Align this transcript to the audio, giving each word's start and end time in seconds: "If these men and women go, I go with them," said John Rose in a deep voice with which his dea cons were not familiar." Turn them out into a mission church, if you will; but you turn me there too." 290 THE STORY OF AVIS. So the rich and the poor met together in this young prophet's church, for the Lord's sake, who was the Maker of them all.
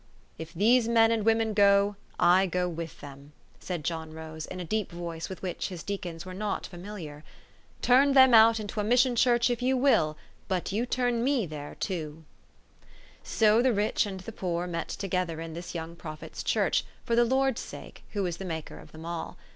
"If 0.45 0.55
these 0.55 0.87
men 0.89 1.11
and 1.11 1.23
women 1.23 1.53
go, 1.53 1.95
I 2.19 2.47
go 2.47 2.67
with 2.67 3.01
them," 3.01 3.33
said 3.59 3.83
John 3.83 4.13
Rose 4.15 4.47
in 4.47 4.59
a 4.59 4.65
deep 4.65 4.91
voice 4.91 5.29
with 5.29 5.43
which 5.43 5.67
his 5.67 5.83
dea 5.83 5.99
cons 5.99 6.25
were 6.25 6.33
not 6.33 6.65
familiar." 6.65 7.23
Turn 7.83 8.13
them 8.13 8.33
out 8.33 8.59
into 8.59 8.79
a 8.79 8.83
mission 8.83 9.15
church, 9.15 9.51
if 9.51 9.61
you 9.61 9.77
will; 9.77 10.17
but 10.47 10.71
you 10.71 10.87
turn 10.87 11.23
me 11.23 11.45
there 11.45 11.75
too." 11.75 12.23
290 13.23 13.23
THE 13.23 13.23
STORY 13.23 13.25
OF 13.27 13.27
AVIS. 13.27 13.31
So 13.37 13.61
the 13.69 13.73
rich 13.73 14.05
and 14.07 14.19
the 14.21 14.31
poor 14.31 14.65
met 14.65 14.87
together 14.89 15.39
in 15.39 15.53
this 15.53 15.75
young 15.75 15.95
prophet's 15.95 16.41
church, 16.41 16.83
for 17.05 17.15
the 17.15 17.23
Lord's 17.23 17.61
sake, 17.61 18.03
who 18.13 18.23
was 18.23 18.37
the 18.37 18.43
Maker 18.43 18.79
of 18.79 18.93
them 18.93 19.05
all. 19.05 19.37